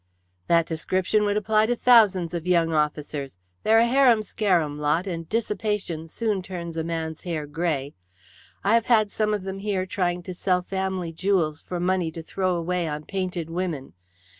[0.47, 3.37] "That description would apply to thousands of young officers.
[3.61, 7.93] They're a harum scarum lot, and dissipation soon turns a man's hair grey.
[8.63, 12.23] I have had some of them here, trying to sell family jewels for money to
[12.23, 13.93] throw away on painted women.